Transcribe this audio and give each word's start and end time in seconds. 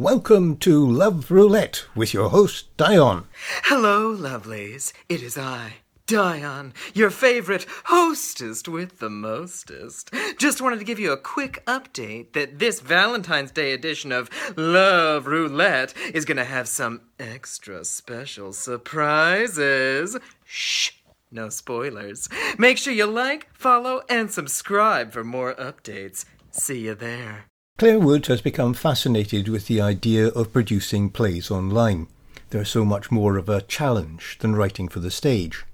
Welcome 0.00 0.56
to 0.56 0.84
Love 0.84 1.30
Roulette 1.30 1.84
with 1.94 2.12
your 2.12 2.30
host, 2.30 2.76
Dion. 2.76 3.28
Hello, 3.62 4.12
lovelies. 4.12 4.92
It 5.08 5.22
is 5.22 5.38
I, 5.38 5.74
Dion, 6.08 6.74
your 6.94 7.10
favorite 7.10 7.64
hostess 7.84 8.66
with 8.66 8.98
the 8.98 9.08
mostest. 9.08 10.12
Just 10.36 10.60
wanted 10.60 10.80
to 10.80 10.84
give 10.84 10.98
you 10.98 11.12
a 11.12 11.16
quick 11.16 11.62
update 11.66 12.32
that 12.32 12.58
this 12.58 12.80
Valentine's 12.80 13.52
Day 13.52 13.72
edition 13.72 14.10
of 14.10 14.28
Love 14.56 15.28
Roulette 15.28 15.94
is 16.12 16.24
going 16.24 16.38
to 16.38 16.44
have 16.44 16.66
some 16.66 17.02
extra 17.20 17.84
special 17.84 18.52
surprises. 18.52 20.18
Shh. 20.44 20.90
No 21.30 21.50
spoilers. 21.50 22.28
Make 22.58 22.78
sure 22.78 22.92
you 22.92 23.06
like, 23.06 23.46
follow, 23.54 24.02
and 24.08 24.28
subscribe 24.28 25.12
for 25.12 25.22
more 25.22 25.54
updates. 25.54 26.24
See 26.50 26.80
you 26.80 26.96
there. 26.96 27.44
Claire 27.76 27.98
Wood 27.98 28.26
has 28.26 28.40
become 28.40 28.72
fascinated 28.72 29.48
with 29.48 29.66
the 29.66 29.80
idea 29.80 30.28
of 30.28 30.52
producing 30.52 31.10
plays 31.10 31.50
online. 31.50 32.06
They're 32.50 32.64
so 32.64 32.84
much 32.84 33.10
more 33.10 33.36
of 33.36 33.48
a 33.48 33.62
challenge 33.62 34.38
than 34.38 34.54
writing 34.54 34.86
for 34.86 35.00
the 35.00 35.10
stage. 35.10 35.64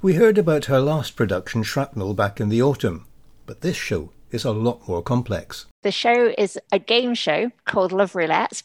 We 0.00 0.14
heard 0.14 0.38
about 0.38 0.64
her 0.64 0.80
last 0.80 1.14
production, 1.14 1.64
Shrapnel, 1.64 2.14
back 2.14 2.40
in 2.40 2.48
the 2.48 2.62
autumn, 2.62 3.04
but 3.44 3.60
this 3.60 3.76
show 3.76 4.08
is 4.30 4.46
a 4.46 4.52
lot 4.52 4.88
more 4.88 5.02
complex. 5.02 5.66
The 5.82 5.92
show 5.92 6.32
is 6.38 6.58
a 6.72 6.78
game 6.78 7.14
show 7.14 7.52
called 7.66 7.92
Love 7.92 8.14
Roulette. 8.14 8.62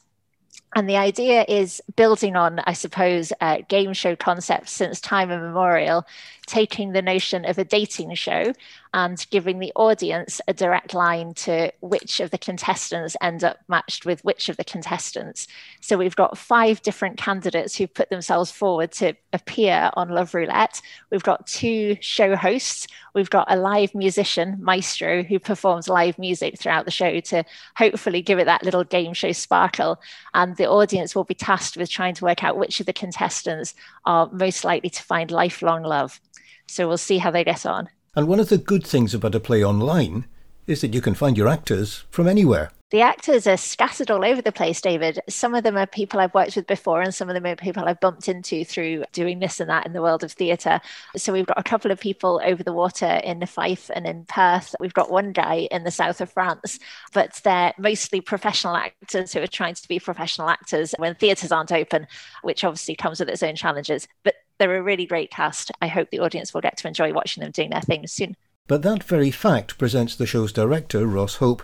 And 0.75 0.89
the 0.89 0.97
idea 0.97 1.43
is 1.47 1.81
building 1.95 2.35
on, 2.35 2.59
I 2.59 2.73
suppose, 2.73 3.33
uh, 3.41 3.59
game 3.67 3.93
show 3.93 4.15
concepts 4.15 4.71
since 4.71 5.01
time 5.01 5.31
immemorial, 5.31 6.05
taking 6.45 6.93
the 6.93 7.01
notion 7.01 7.45
of 7.45 7.57
a 7.57 7.65
dating 7.65 8.13
show 8.15 8.53
and 8.93 9.25
giving 9.29 9.59
the 9.59 9.71
audience 9.75 10.41
a 10.47 10.53
direct 10.53 10.93
line 10.93 11.33
to 11.33 11.71
which 11.81 12.19
of 12.19 12.31
the 12.31 12.37
contestants 12.37 13.15
end 13.21 13.43
up 13.43 13.57
matched 13.67 14.05
with 14.05 14.23
which 14.23 14.49
of 14.49 14.57
the 14.57 14.63
contestants. 14.63 15.47
So 15.81 15.97
we've 15.97 16.15
got 16.15 16.37
five 16.37 16.81
different 16.81 17.17
candidates 17.17 17.75
who've 17.75 17.93
put 17.93 18.09
themselves 18.09 18.51
forward 18.51 18.91
to 18.93 19.13
appear 19.33 19.91
on 19.93 20.09
Love 20.09 20.33
Roulette. 20.33 20.81
We've 21.11 21.23
got 21.23 21.47
two 21.47 21.97
show 22.01 22.35
hosts. 22.35 22.87
We've 23.13 23.29
got 23.29 23.51
a 23.51 23.55
live 23.55 23.93
musician, 23.95 24.57
Maestro, 24.61 25.23
who 25.23 25.39
performs 25.39 25.89
live 25.89 26.17
music 26.19 26.59
throughout 26.59 26.85
the 26.85 26.91
show 26.91 27.19
to 27.19 27.43
hopefully 27.75 28.21
give 28.21 28.39
it 28.39 28.45
that 28.45 28.63
little 28.63 28.83
game 28.83 29.13
show 29.13 29.31
sparkle. 29.31 29.99
And 30.33 30.55
the 30.55 30.69
audience 30.69 31.15
will 31.15 31.23
be 31.23 31.33
tasked 31.33 31.77
with 31.77 31.89
trying 31.89 32.15
to 32.15 32.25
work 32.25 32.43
out 32.43 32.57
which 32.57 32.79
of 32.79 32.85
the 32.85 32.93
contestants 32.93 33.73
are 34.05 34.29
most 34.31 34.63
likely 34.63 34.89
to 34.89 35.03
find 35.03 35.31
lifelong 35.31 35.83
love. 35.83 36.19
So 36.67 36.87
we'll 36.87 36.97
see 36.97 37.17
how 37.17 37.31
they 37.31 37.43
get 37.43 37.65
on. 37.65 37.89
And 38.17 38.27
one 38.27 38.39
of 38.39 38.49
the 38.49 38.57
good 38.57 38.83
things 38.83 39.13
about 39.13 39.35
a 39.35 39.39
play 39.39 39.63
online 39.63 40.25
is 40.65 40.81
that 40.81 40.91
you 40.91 41.01
can 41.01 41.13
find 41.13 41.37
your 41.37 41.47
actors 41.47 42.03
from 42.09 42.27
anywhere. 42.27 42.71
The 42.89 43.01
actors 43.01 43.45
are 43.45 43.57
scattered 43.57 44.09
all 44.09 44.25
over 44.25 44.41
the 44.41 44.51
place, 44.51 44.81
David. 44.81 45.19
Some 45.29 45.53
of 45.53 45.63
them 45.63 45.77
are 45.77 45.85
people 45.85 46.19
I've 46.19 46.33
worked 46.33 46.55
with 46.55 46.65
before, 46.65 46.99
and 47.01 47.13
some 47.13 47.29
of 47.29 47.35
them 47.35 47.45
are 47.45 47.55
people 47.55 47.83
I've 47.85 47.99
bumped 47.99 48.27
into 48.27 48.65
through 48.65 49.03
doing 49.13 49.37
this 49.37 49.59
and 49.59 49.69
that 49.69 49.85
in 49.85 49.93
the 49.93 50.01
world 50.01 50.23
of 50.23 50.31
theatre. 50.31 50.81
So 51.15 51.31
we've 51.31 51.45
got 51.45 51.59
a 51.59 51.63
couple 51.63 51.91
of 51.91 51.99
people 51.99 52.41
over 52.43 52.63
the 52.63 52.73
water 52.73 53.21
in 53.23 53.37
the 53.37 53.45
Fife 53.45 53.91
and 53.93 54.07
in 54.07 54.25
Perth. 54.25 54.73
We've 54.79 54.95
got 54.95 55.11
one 55.11 55.31
guy 55.31 55.67
in 55.69 55.83
the 55.83 55.91
south 55.91 56.19
of 56.19 56.31
France, 56.31 56.79
but 57.13 57.39
they're 57.43 57.75
mostly 57.77 58.19
professional 58.19 58.77
actors 58.77 59.31
who 59.31 59.41
are 59.41 59.47
trying 59.47 59.75
to 59.75 59.87
be 59.87 59.99
professional 59.99 60.49
actors 60.49 60.95
when 60.97 61.13
theatres 61.13 61.51
aren't 61.51 61.71
open, 61.71 62.07
which 62.41 62.63
obviously 62.63 62.95
comes 62.95 63.19
with 63.19 63.29
its 63.29 63.43
own 63.43 63.55
challenges. 63.55 64.07
But 64.23 64.33
they're 64.57 64.75
a 64.75 64.83
really 64.83 65.05
great 65.05 65.31
cast. 65.31 65.71
I 65.81 65.87
hope 65.87 66.09
the 66.09 66.19
audience 66.19 66.53
will 66.53 66.61
get 66.61 66.77
to 66.77 66.87
enjoy 66.87 67.13
watching 67.13 67.41
them 67.41 67.51
doing 67.51 67.69
their 67.69 67.81
things 67.81 68.11
soon. 68.11 68.35
But 68.67 68.81
that 68.81 69.03
very 69.03 69.31
fact 69.31 69.77
presents 69.77 70.15
the 70.15 70.25
show's 70.25 70.51
director, 70.51 71.07
Ross 71.07 71.35
Hope, 71.35 71.63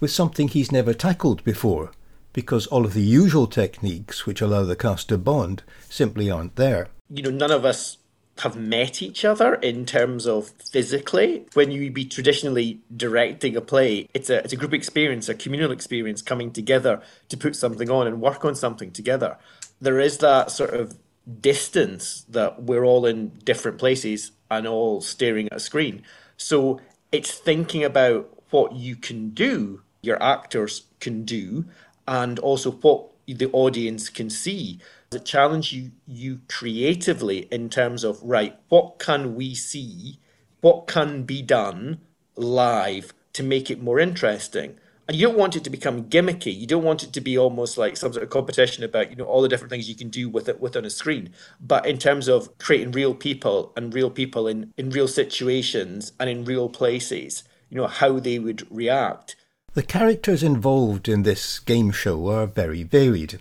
with 0.00 0.10
something 0.10 0.48
he's 0.48 0.70
never 0.70 0.94
tackled 0.94 1.42
before, 1.44 1.90
because 2.32 2.66
all 2.68 2.84
of 2.84 2.94
the 2.94 3.02
usual 3.02 3.46
techniques 3.46 4.26
which 4.26 4.40
allow 4.40 4.64
the 4.64 4.76
cast 4.76 5.08
to 5.08 5.18
bond 5.18 5.62
simply 5.88 6.30
aren't 6.30 6.56
there. 6.56 6.88
You 7.10 7.22
know, 7.22 7.30
none 7.30 7.50
of 7.50 7.64
us 7.64 7.98
have 8.38 8.56
met 8.56 9.00
each 9.00 9.24
other 9.24 9.54
in 9.54 9.86
terms 9.86 10.26
of 10.26 10.48
physically. 10.70 11.46
When 11.54 11.70
you 11.70 11.90
be 11.90 12.04
traditionally 12.04 12.80
directing 12.96 13.56
a 13.56 13.60
play, 13.60 14.08
it's 14.12 14.28
a 14.30 14.38
it's 14.38 14.52
a 14.52 14.56
group 14.56 14.74
experience, 14.74 15.28
a 15.28 15.34
communal 15.34 15.70
experience 15.70 16.22
coming 16.22 16.50
together 16.50 17.00
to 17.28 17.36
put 17.36 17.54
something 17.54 17.90
on 17.90 18.06
and 18.06 18.20
work 18.20 18.44
on 18.44 18.54
something 18.54 18.90
together. 18.90 19.38
There 19.80 20.00
is 20.00 20.18
that 20.18 20.50
sort 20.50 20.70
of 20.70 20.96
distance 21.40 22.24
that 22.28 22.62
we're 22.62 22.84
all 22.84 23.06
in 23.06 23.28
different 23.44 23.78
places 23.78 24.32
and 24.50 24.66
all 24.66 25.00
staring 25.00 25.46
at 25.46 25.56
a 25.56 25.60
screen. 25.60 26.02
So 26.36 26.80
it's 27.12 27.32
thinking 27.32 27.84
about 27.84 28.30
what 28.50 28.74
you 28.74 28.96
can 28.96 29.30
do, 29.30 29.82
your 30.02 30.22
actors 30.22 30.82
can 31.00 31.24
do, 31.24 31.64
and 32.06 32.38
also 32.38 32.72
what 32.72 33.10
the 33.26 33.50
audience 33.52 34.08
can 34.08 34.28
see. 34.28 34.78
It 35.12 35.24
challenge 35.24 35.72
you 35.72 35.92
you 36.06 36.40
creatively 36.48 37.48
in 37.50 37.70
terms 37.70 38.04
of 38.04 38.22
right, 38.22 38.58
what 38.68 38.98
can 38.98 39.34
we 39.34 39.54
see? 39.54 40.18
What 40.60 40.86
can 40.86 41.22
be 41.22 41.40
done 41.40 42.00
live 42.36 43.14
to 43.34 43.42
make 43.42 43.70
it 43.70 43.82
more 43.82 44.00
interesting? 44.00 44.78
And 45.06 45.16
you 45.16 45.26
don't 45.26 45.38
want 45.38 45.54
it 45.54 45.64
to 45.64 45.70
become 45.70 46.04
gimmicky. 46.04 46.56
You 46.56 46.66
don't 46.66 46.82
want 46.82 47.02
it 47.02 47.12
to 47.12 47.20
be 47.20 47.36
almost 47.36 47.76
like 47.76 47.96
some 47.96 48.12
sort 48.12 48.22
of 48.22 48.30
competition 48.30 48.84
about 48.84 49.10
you 49.10 49.16
know 49.16 49.24
all 49.24 49.42
the 49.42 49.48
different 49.48 49.70
things 49.70 49.88
you 49.88 49.94
can 49.94 50.08
do 50.08 50.28
with 50.28 50.48
it 50.48 50.60
with 50.60 50.76
on 50.76 50.84
a 50.84 50.90
screen. 50.90 51.30
But 51.60 51.86
in 51.86 51.98
terms 51.98 52.28
of 52.28 52.56
creating 52.58 52.92
real 52.92 53.14
people 53.14 53.72
and 53.76 53.92
real 53.92 54.10
people 54.10 54.48
in 54.48 54.72
in 54.76 54.90
real 54.90 55.08
situations 55.08 56.12
and 56.18 56.30
in 56.30 56.44
real 56.44 56.68
places, 56.68 57.44
you 57.68 57.76
know 57.76 57.86
how 57.86 58.18
they 58.18 58.38
would 58.38 58.66
react. 58.70 59.36
The 59.74 59.82
characters 59.82 60.42
involved 60.42 61.08
in 61.08 61.22
this 61.22 61.58
game 61.58 61.90
show 61.90 62.28
are 62.28 62.46
very 62.46 62.82
varied. 62.82 63.40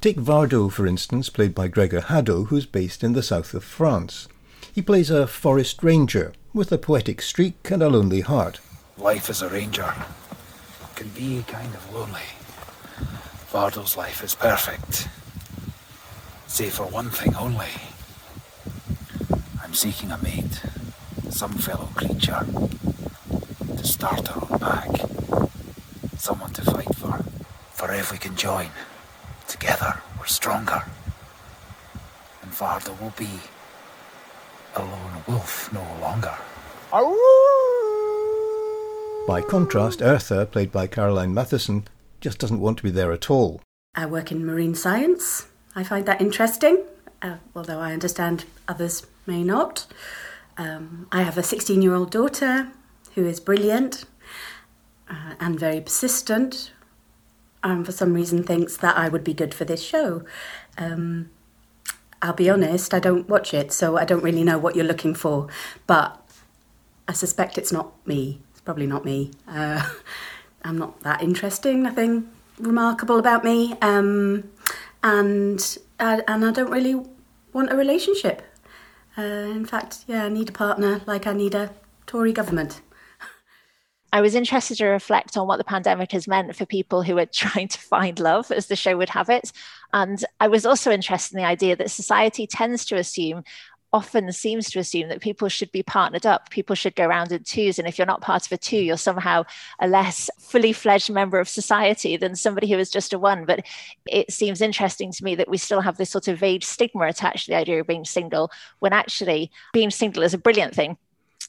Take 0.00 0.18
Vardo, 0.18 0.70
for 0.70 0.86
instance, 0.86 1.30
played 1.30 1.54
by 1.54 1.68
Gregor 1.68 2.02
Haddo, 2.02 2.44
who's 2.44 2.66
based 2.66 3.02
in 3.02 3.14
the 3.14 3.22
south 3.22 3.54
of 3.54 3.64
France. 3.64 4.28
He 4.74 4.82
plays 4.82 5.08
a 5.08 5.26
forest 5.26 5.82
ranger 5.82 6.34
with 6.52 6.70
a 6.70 6.78
poetic 6.78 7.22
streak 7.22 7.70
and 7.70 7.82
a 7.82 7.88
lonely 7.88 8.20
heart. 8.20 8.60
Life 8.98 9.30
as 9.30 9.40
a 9.40 9.48
ranger 9.48 9.94
can 10.94 11.08
be 11.08 11.44
kind 11.48 11.74
of 11.74 11.94
lonely. 11.94 12.28
Vardo's 13.50 13.96
life 13.96 14.22
is 14.22 14.34
perfect. 14.34 15.08
Save 16.46 16.74
for 16.74 16.86
one 16.86 17.10
thing 17.10 17.34
only. 17.36 17.74
I'm 19.62 19.74
seeking 19.74 20.10
a 20.10 20.18
mate, 20.18 20.62
some 21.30 21.52
fellow 21.54 21.88
creature, 21.94 22.46
to 23.76 23.84
start 23.84 24.28
her 24.28 24.40
own 24.50 24.58
back. 24.58 24.90
Someone 26.16 26.52
to 26.52 26.62
fight 26.62 26.94
for. 26.94 27.24
For 27.72 27.92
if 27.92 28.12
we 28.12 28.18
can 28.18 28.36
join, 28.36 28.68
together 29.48 30.00
we're 30.18 30.26
stronger. 30.26 30.82
And 32.42 32.52
Vardo 32.52 33.00
will 33.00 33.14
be 33.18 33.30
a 34.76 34.82
lone 34.82 35.22
wolf 35.26 35.72
no 35.72 35.84
longer. 36.00 36.34
By 39.26 39.40
contrast, 39.40 40.00
Eartha, 40.00 40.50
played 40.50 40.70
by 40.70 40.86
Caroline 40.86 41.32
Matheson, 41.32 41.88
just 42.20 42.38
doesn't 42.38 42.60
want 42.60 42.76
to 42.76 42.82
be 42.82 42.90
there 42.90 43.10
at 43.10 43.30
all. 43.30 43.62
I 43.94 44.04
work 44.04 44.30
in 44.30 44.44
marine 44.44 44.74
science. 44.74 45.46
I 45.74 45.82
find 45.82 46.04
that 46.04 46.20
interesting, 46.20 46.84
uh, 47.22 47.36
although 47.56 47.80
I 47.80 47.94
understand 47.94 48.44
others 48.68 49.06
may 49.26 49.42
not. 49.42 49.86
Um, 50.58 51.08
I 51.10 51.22
have 51.22 51.38
a 51.38 51.42
16 51.42 51.80
year 51.80 51.94
old 51.94 52.10
daughter 52.10 52.68
who 53.14 53.24
is 53.24 53.40
brilliant 53.40 54.04
uh, 55.08 55.36
and 55.40 55.58
very 55.58 55.80
persistent, 55.80 56.72
and 57.62 57.86
for 57.86 57.92
some 57.92 58.12
reason 58.12 58.42
thinks 58.42 58.76
that 58.76 58.94
I 58.94 59.08
would 59.08 59.24
be 59.24 59.32
good 59.32 59.54
for 59.54 59.64
this 59.64 59.82
show. 59.82 60.22
Um, 60.76 61.30
I'll 62.20 62.34
be 62.34 62.50
honest, 62.50 62.92
I 62.92 63.00
don't 63.00 63.26
watch 63.26 63.54
it, 63.54 63.72
so 63.72 63.96
I 63.96 64.04
don't 64.04 64.22
really 64.22 64.44
know 64.44 64.58
what 64.58 64.76
you're 64.76 64.84
looking 64.84 65.14
for, 65.14 65.48
but 65.86 66.20
I 67.08 67.14
suspect 67.14 67.56
it's 67.56 67.72
not 67.72 68.06
me 68.06 68.43
probably 68.64 68.86
not 68.86 69.04
me. 69.04 69.30
Uh, 69.46 69.82
I'm 70.64 70.78
not 70.78 71.00
that 71.00 71.22
interesting. 71.22 71.82
Nothing 71.82 72.30
remarkable 72.58 73.18
about 73.18 73.44
me, 73.44 73.74
um, 73.82 74.44
and 75.02 75.78
uh, 76.00 76.22
and 76.26 76.44
I 76.44 76.50
don't 76.52 76.70
really 76.70 77.04
want 77.52 77.72
a 77.72 77.76
relationship. 77.76 78.42
Uh, 79.16 79.22
in 79.22 79.66
fact, 79.66 80.04
yeah, 80.06 80.24
I 80.24 80.28
need 80.28 80.48
a 80.48 80.52
partner 80.52 81.02
like 81.06 81.26
I 81.26 81.32
need 81.32 81.54
a 81.54 81.70
Tory 82.06 82.32
government. 82.32 82.80
I 84.14 84.20
was 84.20 84.36
interested 84.36 84.78
to 84.78 84.86
reflect 84.86 85.36
on 85.36 85.48
what 85.48 85.56
the 85.56 85.64
pandemic 85.64 86.12
has 86.12 86.28
meant 86.28 86.54
for 86.54 86.64
people 86.64 87.02
who 87.02 87.18
are 87.18 87.26
trying 87.32 87.66
to 87.66 87.78
find 87.80 88.18
love, 88.20 88.52
as 88.52 88.68
the 88.68 88.76
show 88.76 88.96
would 88.96 89.08
have 89.08 89.28
it. 89.28 89.50
And 89.92 90.24
I 90.38 90.46
was 90.46 90.64
also 90.64 90.92
interested 90.92 91.34
in 91.34 91.42
the 91.42 91.48
idea 91.48 91.74
that 91.74 91.90
society 91.90 92.46
tends 92.46 92.84
to 92.86 92.96
assume 92.96 93.42
often 93.94 94.30
seems 94.32 94.68
to 94.68 94.80
assume 94.80 95.08
that 95.08 95.20
people 95.20 95.48
should 95.48 95.70
be 95.70 95.84
partnered 95.84 96.26
up. 96.26 96.50
People 96.50 96.74
should 96.74 96.96
go 96.96 97.06
around 97.06 97.30
in 97.30 97.44
twos. 97.44 97.78
And 97.78 97.86
if 97.86 97.96
you're 97.96 98.06
not 98.06 98.20
part 98.20 98.44
of 98.44 98.50
a 98.50 98.58
two, 98.58 98.78
you're 98.78 98.96
somehow 98.96 99.44
a 99.78 99.86
less 99.86 100.28
fully 100.40 100.72
fledged 100.72 101.10
member 101.10 101.38
of 101.38 101.48
society 101.48 102.16
than 102.16 102.34
somebody 102.34 102.68
who 102.68 102.76
is 102.76 102.90
just 102.90 103.12
a 103.12 103.18
one. 103.20 103.44
But 103.44 103.64
it 104.06 104.32
seems 104.32 104.60
interesting 104.60 105.12
to 105.12 105.24
me 105.24 105.36
that 105.36 105.48
we 105.48 105.58
still 105.58 105.80
have 105.80 105.96
this 105.96 106.10
sort 106.10 106.26
of 106.26 106.40
vague 106.40 106.64
stigma 106.64 107.06
attached 107.06 107.46
to 107.46 107.52
the 107.52 107.56
idea 107.56 107.80
of 107.80 107.86
being 107.86 108.04
single, 108.04 108.50
when 108.80 108.92
actually 108.92 109.52
being 109.72 109.90
single 109.90 110.24
is 110.24 110.34
a 110.34 110.38
brilliant 110.38 110.74
thing 110.74 110.98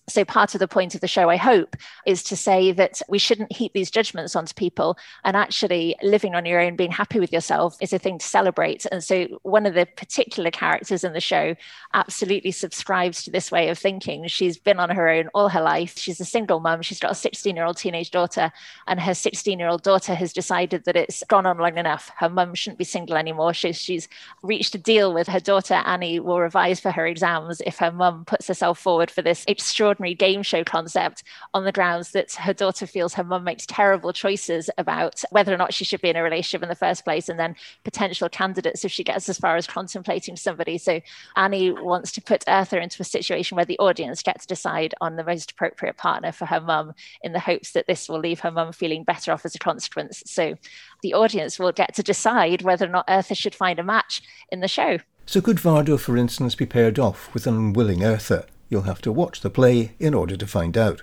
So, 0.07 0.23
part 0.23 0.53
of 0.53 0.59
the 0.59 0.67
point 0.67 0.93
of 0.93 1.01
the 1.01 1.07
show, 1.07 1.29
I 1.29 1.35
hope, 1.35 1.75
is 2.05 2.21
to 2.23 2.35
say 2.35 2.71
that 2.73 3.01
we 3.09 3.17
shouldn't 3.17 3.51
heap 3.51 3.73
these 3.73 3.89
judgments 3.89 4.35
onto 4.35 4.53
people. 4.53 4.97
And 5.23 5.35
actually, 5.35 5.95
living 6.03 6.35
on 6.35 6.45
your 6.45 6.61
own, 6.61 6.75
being 6.75 6.91
happy 6.91 7.19
with 7.19 7.33
yourself 7.33 7.75
is 7.81 7.91
a 7.91 7.97
thing 7.97 8.19
to 8.19 8.25
celebrate. 8.25 8.85
And 8.91 9.03
so, 9.03 9.25
one 9.41 9.65
of 9.65 9.73
the 9.73 9.87
particular 9.97 10.51
characters 10.51 11.03
in 11.03 11.13
the 11.13 11.19
show 11.19 11.55
absolutely 11.93 12.51
subscribes 12.51 13.23
to 13.23 13.31
this 13.31 13.51
way 13.51 13.69
of 13.69 13.79
thinking. 13.79 14.27
She's 14.27 14.57
been 14.57 14.79
on 14.79 14.91
her 14.91 15.09
own 15.09 15.29
all 15.33 15.49
her 15.49 15.61
life. 15.61 15.97
She's 15.97 16.21
a 16.21 16.25
single 16.25 16.59
mum. 16.59 16.83
She's 16.83 16.99
got 16.99 17.11
a 17.11 17.15
16 17.15 17.55
year 17.55 17.65
old 17.65 17.77
teenage 17.77 18.11
daughter, 18.11 18.51
and 18.85 18.99
her 18.99 19.15
16 19.15 19.57
year 19.57 19.69
old 19.69 19.81
daughter 19.81 20.13
has 20.13 20.33
decided 20.33 20.85
that 20.85 20.95
it's 20.95 21.23
gone 21.27 21.47
on 21.47 21.57
long 21.57 21.79
enough. 21.79 22.11
Her 22.17 22.29
mum 22.29 22.53
shouldn't 22.53 22.77
be 22.77 22.85
single 22.85 23.17
anymore. 23.17 23.55
She's, 23.55 23.77
she's 23.77 24.07
reached 24.43 24.75
a 24.75 24.77
deal 24.77 25.13
with 25.13 25.27
her 25.27 25.39
daughter, 25.39 25.81
Annie 25.85 26.19
will 26.19 26.39
revise 26.39 26.79
for 26.79 26.91
her 26.91 27.07
exams 27.07 27.61
if 27.65 27.77
her 27.77 27.91
mum 27.91 28.25
puts 28.25 28.47
herself 28.47 28.77
forward 28.77 29.09
for 29.09 29.21
this 29.21 29.43
extraordinary 29.47 29.94
extraordinary 29.95 30.15
game 30.15 30.43
show 30.43 30.63
concept 30.63 31.23
on 31.53 31.63
the 31.63 31.71
grounds 31.71 32.11
that 32.11 32.33
her 32.33 32.53
daughter 32.53 32.85
feels 32.85 33.13
her 33.13 33.23
mum 33.23 33.43
makes 33.43 33.65
terrible 33.65 34.11
choices 34.11 34.69
about 34.77 35.23
whether 35.31 35.53
or 35.53 35.57
not 35.57 35.73
she 35.73 35.85
should 35.85 36.01
be 36.01 36.09
in 36.09 36.15
a 36.15 36.23
relationship 36.23 36.63
in 36.63 36.69
the 36.69 36.75
first 36.75 37.03
place, 37.03 37.29
and 37.29 37.39
then 37.39 37.55
potential 37.83 38.29
candidates 38.29 38.83
if 38.83 38.91
she 38.91 39.03
gets 39.03 39.29
as 39.29 39.37
far 39.37 39.55
as 39.55 39.67
contemplating 39.67 40.35
somebody. 40.35 40.77
So 40.77 41.01
Annie 41.35 41.71
wants 41.71 42.11
to 42.13 42.21
put 42.21 42.45
Eartha 42.45 42.81
into 42.81 43.01
a 43.01 43.05
situation 43.05 43.55
where 43.55 43.65
the 43.65 43.79
audience 43.79 44.21
gets 44.21 44.45
to 44.45 44.47
decide 44.47 44.93
on 45.01 45.15
the 45.15 45.23
most 45.23 45.51
appropriate 45.51 45.97
partner 45.97 46.31
for 46.31 46.45
her 46.45 46.61
mum 46.61 46.93
in 47.23 47.33
the 47.33 47.39
hopes 47.39 47.71
that 47.71 47.87
this 47.87 48.09
will 48.09 48.19
leave 48.19 48.41
her 48.41 48.51
mum 48.51 48.73
feeling 48.73 49.03
better 49.03 49.31
off 49.31 49.45
as 49.45 49.55
a 49.55 49.59
consequence. 49.59 50.23
So 50.25 50.55
the 51.01 51.13
audience 51.13 51.59
will 51.59 51.71
get 51.71 51.95
to 51.95 52.03
decide 52.03 52.61
whether 52.61 52.85
or 52.85 52.89
not 52.89 53.07
Eartha 53.07 53.37
should 53.37 53.55
find 53.55 53.79
a 53.79 53.83
match 53.83 54.21
in 54.51 54.59
the 54.59 54.67
show. 54.67 54.99
So 55.25 55.41
could 55.41 55.57
Vardo, 55.57 55.99
for 55.99 56.17
instance, 56.17 56.53
be 56.53 56.65
paired 56.65 56.99
off 56.99 57.33
with 57.33 57.47
an 57.47 57.55
unwilling 57.55 57.99
Eartha? 57.99 58.45
You'll 58.69 58.83
have 58.83 59.01
to 59.03 59.11
watch 59.11 59.41
the 59.41 59.49
play 59.49 59.93
in 59.99 60.13
order 60.13 60.35
to 60.35 60.47
find 60.47 60.77
out. 60.77 61.01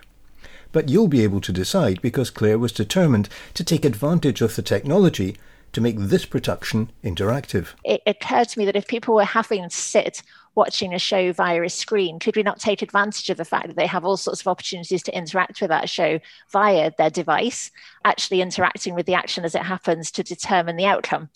But 0.72 0.88
you'll 0.88 1.08
be 1.08 1.22
able 1.22 1.40
to 1.42 1.52
decide 1.52 2.00
because 2.00 2.30
Claire 2.30 2.58
was 2.58 2.72
determined 2.72 3.28
to 3.54 3.64
take 3.64 3.84
advantage 3.84 4.40
of 4.40 4.56
the 4.56 4.62
technology 4.62 5.36
to 5.72 5.80
make 5.80 5.96
this 5.98 6.24
production 6.24 6.90
interactive. 7.02 7.68
It 7.84 8.02
occurred 8.06 8.48
to 8.50 8.58
me 8.58 8.64
that 8.66 8.76
if 8.76 8.86
people 8.86 9.14
were 9.14 9.24
having 9.24 9.68
to 9.68 9.74
sit 9.74 10.22
watching 10.54 10.92
a 10.92 10.98
show 10.98 11.32
via 11.32 11.62
a 11.62 11.70
screen, 11.70 12.18
could 12.18 12.36
we 12.36 12.42
not 12.42 12.60
take 12.60 12.82
advantage 12.82 13.30
of 13.30 13.38
the 13.38 13.44
fact 13.44 13.68
that 13.68 13.76
they 13.76 13.86
have 13.86 14.04
all 14.04 14.18
sorts 14.18 14.42
of 14.42 14.48
opportunities 14.48 15.02
to 15.04 15.16
interact 15.16 15.60
with 15.60 15.70
that 15.70 15.88
show 15.88 16.20
via 16.50 16.90
their 16.98 17.10
device, 17.10 17.70
actually 18.04 18.42
interacting 18.42 18.94
with 18.94 19.06
the 19.06 19.14
action 19.14 19.44
as 19.44 19.54
it 19.54 19.62
happens 19.62 20.10
to 20.10 20.22
determine 20.22 20.76
the 20.76 20.84
outcome? 20.84 21.30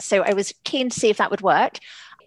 So 0.00 0.22
I 0.22 0.34
was 0.34 0.52
keen 0.64 0.90
to 0.90 0.98
see 0.98 1.08
if 1.08 1.16
that 1.16 1.30
would 1.30 1.40
work 1.40 1.78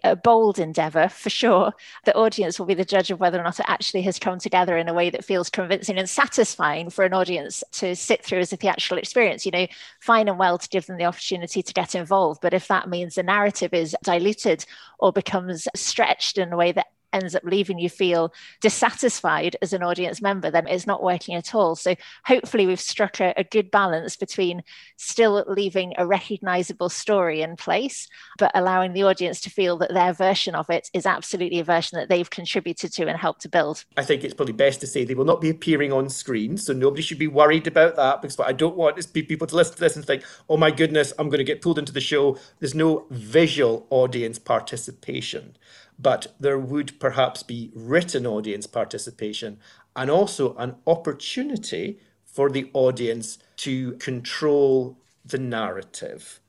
a 0.04 0.16
bold 0.16 0.58
endeavor 0.58 1.08
for 1.08 1.30
sure. 1.30 1.72
The 2.04 2.14
audience 2.14 2.58
will 2.58 2.66
be 2.66 2.74
the 2.74 2.84
judge 2.84 3.10
of 3.10 3.20
whether 3.20 3.40
or 3.40 3.42
not 3.42 3.60
it 3.60 3.66
actually 3.68 4.02
has 4.02 4.18
come 4.18 4.38
together 4.38 4.76
in 4.76 4.88
a 4.88 4.94
way 4.94 5.10
that 5.10 5.24
feels 5.24 5.50
convincing 5.50 5.98
and 5.98 6.08
satisfying 6.08 6.90
for 6.90 7.04
an 7.04 7.12
audience 7.12 7.62
to 7.72 7.94
sit 7.94 8.24
through 8.24 8.40
as 8.40 8.52
a 8.52 8.56
theatrical 8.56 8.98
experience. 8.98 9.44
You 9.44 9.52
know, 9.52 9.66
fine 10.00 10.28
and 10.28 10.38
well 10.38 10.58
to 10.58 10.68
give 10.68 10.86
them 10.86 10.98
the 10.98 11.04
opportunity 11.04 11.62
to 11.62 11.72
get 11.72 11.94
involved, 11.94 12.40
but 12.40 12.54
if 12.54 12.68
that 12.68 12.88
means 12.88 13.14
the 13.14 13.22
narrative 13.22 13.72
is 13.72 13.96
diluted 14.02 14.64
or 14.98 15.12
becomes 15.12 15.68
stretched 15.74 16.38
in 16.38 16.52
a 16.52 16.56
way 16.56 16.72
that 16.72 16.86
ends 17.16 17.34
up 17.34 17.42
leaving 17.44 17.78
you 17.78 17.88
feel 17.88 18.32
dissatisfied 18.60 19.56
as 19.62 19.72
an 19.72 19.82
audience 19.82 20.22
member, 20.22 20.50
then 20.50 20.66
it's 20.66 20.86
not 20.86 21.02
working 21.02 21.34
at 21.34 21.54
all. 21.54 21.74
So 21.74 21.94
hopefully 22.24 22.66
we've 22.66 22.80
struck 22.80 23.20
a, 23.20 23.34
a 23.36 23.44
good 23.44 23.70
balance 23.70 24.16
between 24.16 24.62
still 24.96 25.44
leaving 25.48 25.94
a 25.98 26.06
recognizable 26.06 26.88
story 26.88 27.42
in 27.42 27.56
place, 27.56 28.08
but 28.38 28.52
allowing 28.54 28.92
the 28.92 29.02
audience 29.02 29.40
to 29.42 29.50
feel 29.50 29.76
that 29.78 29.92
their 29.92 30.12
version 30.12 30.54
of 30.54 30.70
it 30.70 30.90
is 30.92 31.06
absolutely 31.06 31.58
a 31.58 31.64
version 31.64 31.98
that 31.98 32.08
they've 32.08 32.30
contributed 32.30 32.92
to 32.92 33.06
and 33.08 33.18
helped 33.18 33.42
to 33.42 33.48
build. 33.48 33.84
I 33.96 34.04
think 34.04 34.22
it's 34.22 34.34
probably 34.34 34.54
best 34.54 34.80
to 34.80 34.86
say 34.86 35.04
they 35.04 35.14
will 35.14 35.24
not 35.24 35.40
be 35.40 35.50
appearing 35.50 35.92
on 35.92 36.08
screen, 36.08 36.56
so 36.58 36.72
nobody 36.72 37.02
should 37.02 37.18
be 37.18 37.28
worried 37.28 37.66
about 37.66 37.96
that 37.96 38.22
because 38.22 38.38
what 38.38 38.48
I 38.48 38.52
don't 38.52 38.76
want 38.76 38.98
is 38.98 39.06
people 39.06 39.46
to 39.46 39.56
listen 39.56 39.74
to 39.74 39.80
this 39.80 39.96
and 39.96 40.04
think, 40.04 40.22
oh 40.48 40.56
my 40.56 40.70
goodness, 40.70 41.12
I'm 41.18 41.28
going 41.28 41.38
to 41.38 41.44
get 41.44 41.62
pulled 41.62 41.78
into 41.78 41.92
the 41.92 42.00
show. 42.00 42.38
There's 42.60 42.74
no 42.74 43.06
visual 43.10 43.86
audience 43.90 44.38
participation 44.38 45.56
but 45.98 46.34
there 46.38 46.58
would 46.58 46.98
perhaps 47.00 47.42
be 47.42 47.70
written 47.74 48.26
audience 48.26 48.66
participation 48.66 49.58
and 49.94 50.10
also 50.10 50.54
an 50.56 50.76
opportunity 50.86 51.98
for 52.24 52.50
the 52.50 52.70
audience 52.74 53.38
to 53.56 53.92
control 53.92 54.98
the 55.24 55.38
narrative. 55.38 56.40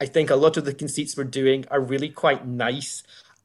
I 0.00 0.06
think 0.06 0.30
a 0.30 0.36
lot 0.36 0.56
of 0.56 0.64
the 0.64 0.74
conceits 0.74 1.16
we're 1.16 1.24
doing 1.24 1.64
are 1.70 1.80
really 1.80 2.08
quite 2.08 2.46
nice. 2.46 3.02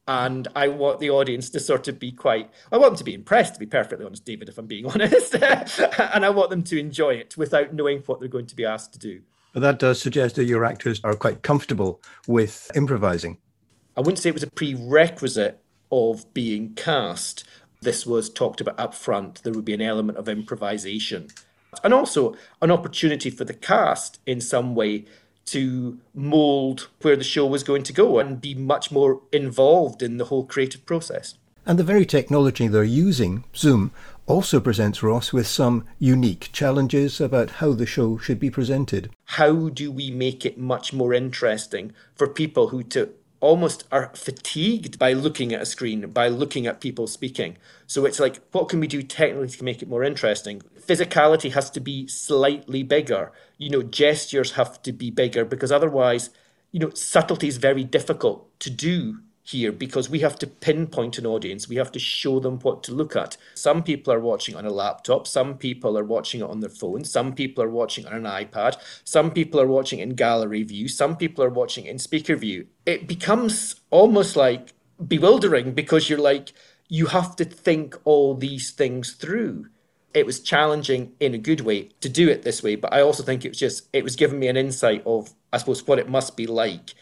And 0.08 0.46
I 0.54 0.68
want 0.68 1.00
the 1.00 1.10
audience 1.10 1.50
to 1.50 1.60
sort 1.60 1.88
of 1.88 1.98
be 1.98 2.12
quite, 2.12 2.50
I 2.70 2.78
want 2.78 2.92
them 2.92 2.98
to 2.98 3.04
be 3.04 3.14
impressed, 3.14 3.54
to 3.54 3.60
be 3.60 3.66
perfectly 3.66 4.06
honest, 4.06 4.24
David, 4.24 4.48
if 4.48 4.56
I'm 4.56 4.66
being 4.66 4.86
honest. 4.92 5.34
and 5.34 6.24
I 6.24 6.30
want 6.30 6.50
them 6.50 6.62
to 6.64 6.78
enjoy 6.78 7.14
it 7.14 7.36
without 7.36 7.74
knowing 7.74 8.02
what 8.06 8.20
they're 8.20 8.28
going 8.28 8.46
to 8.46 8.56
be 8.56 8.64
asked 8.64 8.92
to 8.92 8.98
do. 8.98 9.22
But 9.52 9.60
that 9.60 9.78
does 9.78 10.00
suggest 10.00 10.36
that 10.36 10.44
your 10.44 10.64
actors 10.64 11.00
are 11.02 11.14
quite 11.14 11.42
comfortable 11.42 12.02
with 12.28 12.70
improvising. 12.74 13.38
I 13.96 14.00
wouldn't 14.00 14.18
say 14.18 14.28
it 14.28 14.34
was 14.34 14.42
a 14.42 14.50
prerequisite 14.50 15.62
of 15.90 16.32
being 16.34 16.74
cast. 16.74 17.44
This 17.80 18.04
was 18.04 18.28
talked 18.28 18.60
about 18.60 18.78
up 18.78 18.94
front. 18.94 19.42
There 19.42 19.52
would 19.52 19.64
be 19.64 19.74
an 19.74 19.80
element 19.80 20.18
of 20.18 20.28
improvisation. 20.28 21.28
And 21.82 21.94
also 21.94 22.36
an 22.60 22.70
opportunity 22.70 23.30
for 23.30 23.44
the 23.44 23.54
cast 23.54 24.20
in 24.26 24.40
some 24.40 24.74
way 24.74 25.04
to 25.46 25.98
mould 26.14 26.88
where 27.02 27.16
the 27.16 27.24
show 27.24 27.46
was 27.46 27.62
going 27.62 27.84
to 27.84 27.92
go 27.92 28.18
and 28.18 28.40
be 28.40 28.54
much 28.54 28.90
more 28.90 29.22
involved 29.32 30.02
in 30.02 30.16
the 30.16 30.26
whole 30.26 30.44
creative 30.44 30.84
process. 30.84 31.34
And 31.64 31.78
the 31.78 31.84
very 31.84 32.06
technology 32.06 32.68
they're 32.68 32.84
using, 32.84 33.44
Zoom, 33.54 33.92
also 34.26 34.60
presents 34.60 35.02
Ross 35.02 35.32
with 35.32 35.46
some 35.46 35.84
unique 35.98 36.50
challenges 36.52 37.20
about 37.20 37.52
how 37.52 37.72
the 37.72 37.86
show 37.86 38.18
should 38.18 38.38
be 38.38 38.50
presented. 38.50 39.10
How 39.24 39.68
do 39.68 39.90
we 39.90 40.10
make 40.10 40.44
it 40.44 40.58
much 40.58 40.92
more 40.92 41.12
interesting 41.14 41.92
for 42.14 42.28
people 42.28 42.68
who 42.68 42.82
to 42.84 43.10
almost 43.40 43.84
are 43.92 44.10
fatigued 44.14 44.98
by 44.98 45.12
looking 45.12 45.52
at 45.52 45.62
a 45.62 45.66
screen, 45.66 46.10
by 46.10 46.28
looking 46.28 46.66
at 46.66 46.80
people 46.80 47.06
speaking. 47.06 47.56
So 47.86 48.04
it's 48.04 48.20
like, 48.20 48.40
what 48.52 48.68
can 48.68 48.80
we 48.80 48.86
do 48.86 49.02
technically 49.02 49.48
to 49.48 49.64
make 49.64 49.82
it 49.82 49.88
more 49.88 50.04
interesting? 50.04 50.62
Physicality 50.80 51.52
has 51.52 51.70
to 51.70 51.80
be 51.80 52.06
slightly 52.08 52.82
bigger. 52.82 53.32
You 53.58 53.70
know, 53.70 53.82
gestures 53.82 54.52
have 54.52 54.82
to 54.82 54.92
be 54.92 55.10
bigger 55.10 55.44
because 55.44 55.70
otherwise, 55.70 56.30
you 56.72 56.80
know, 56.80 56.90
subtlety 56.90 57.48
is 57.48 57.58
very 57.58 57.84
difficult 57.84 58.58
to 58.60 58.70
do 58.70 59.18
here 59.46 59.70
because 59.70 60.10
we 60.10 60.20
have 60.20 60.38
to 60.40 60.46
pinpoint 60.46 61.18
an 61.18 61.26
audience. 61.26 61.68
We 61.68 61.76
have 61.76 61.92
to 61.92 61.98
show 61.98 62.40
them 62.40 62.58
what 62.60 62.82
to 62.84 62.92
look 62.92 63.14
at. 63.14 63.36
Some 63.54 63.82
people 63.82 64.12
are 64.12 64.20
watching 64.20 64.56
on 64.56 64.66
a 64.66 64.70
laptop, 64.70 65.26
some 65.26 65.56
people 65.56 65.96
are 65.96 66.04
watching 66.04 66.40
it 66.40 66.50
on 66.50 66.60
their 66.60 66.70
phone, 66.70 67.04
some 67.04 67.32
people 67.32 67.62
are 67.62 67.70
watching 67.70 68.06
on 68.06 68.12
an 68.12 68.24
iPad, 68.24 68.76
some 69.04 69.30
people 69.30 69.60
are 69.60 69.66
watching 69.66 70.00
in 70.00 70.10
gallery 70.10 70.62
view, 70.64 70.88
some 70.88 71.16
people 71.16 71.44
are 71.44 71.50
watching 71.50 71.86
in 71.86 71.98
speaker 71.98 72.36
view. 72.36 72.66
It 72.84 73.06
becomes 73.06 73.76
almost 73.90 74.36
like 74.36 74.72
bewildering 75.06 75.72
because 75.72 76.10
you're 76.10 76.18
like, 76.18 76.52
you 76.88 77.06
have 77.06 77.36
to 77.36 77.44
think 77.44 77.96
all 78.04 78.34
these 78.34 78.70
things 78.70 79.12
through. 79.12 79.66
It 80.14 80.26
was 80.26 80.40
challenging 80.40 81.12
in 81.20 81.34
a 81.34 81.38
good 81.38 81.60
way 81.60 81.90
to 82.00 82.08
do 82.08 82.28
it 82.28 82.42
this 82.42 82.62
way, 82.62 82.74
but 82.74 82.92
I 82.92 83.02
also 83.02 83.22
think 83.22 83.44
it 83.44 83.50
was 83.50 83.58
just, 83.58 83.88
it 83.92 84.02
was 84.02 84.16
giving 84.16 84.38
me 84.38 84.48
an 84.48 84.56
insight 84.56 85.02
of, 85.04 85.34
I 85.52 85.58
suppose, 85.58 85.86
what 85.86 85.98
it 85.98 86.08
must 86.08 86.36
be 86.36 86.46
like 86.46 86.94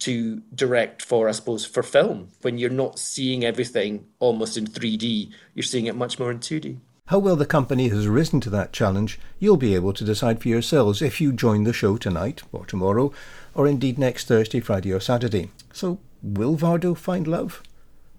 to 0.00 0.42
direct 0.54 1.02
for, 1.02 1.28
I 1.28 1.32
suppose, 1.32 1.64
for 1.64 1.82
film 1.82 2.28
when 2.42 2.58
you're 2.58 2.70
not 2.70 2.98
seeing 2.98 3.44
everything 3.44 4.06
almost 4.18 4.56
in 4.56 4.66
3D, 4.66 5.30
you're 5.54 5.62
seeing 5.62 5.86
it 5.86 5.96
much 5.96 6.18
more 6.18 6.30
in 6.30 6.38
2D. 6.38 6.78
How 7.06 7.20
well 7.20 7.36
the 7.36 7.46
company 7.46 7.88
has 7.88 8.08
risen 8.08 8.40
to 8.40 8.50
that 8.50 8.72
challenge, 8.72 9.18
you'll 9.38 9.56
be 9.56 9.76
able 9.76 9.92
to 9.92 10.04
decide 10.04 10.42
for 10.42 10.48
yourselves 10.48 11.00
if 11.00 11.20
you 11.20 11.32
join 11.32 11.62
the 11.62 11.72
show 11.72 11.96
tonight 11.96 12.42
or 12.50 12.66
tomorrow, 12.66 13.12
or 13.54 13.68
indeed 13.68 13.96
next 13.96 14.26
Thursday, 14.26 14.58
Friday, 14.58 14.92
or 14.92 14.98
Saturday. 14.98 15.50
So, 15.72 16.00
will 16.20 16.56
Vardo 16.56 16.96
find 16.96 17.28
love? 17.28 17.62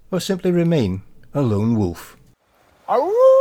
Or 0.09 0.21
simply 0.21 0.51
remain 0.51 1.01
a 1.33 1.41
lone 1.41 1.75
wolf? 1.75 2.15
Aroo! 2.87 3.36